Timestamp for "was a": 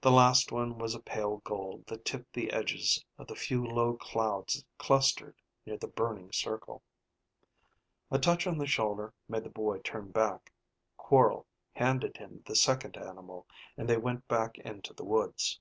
0.78-1.00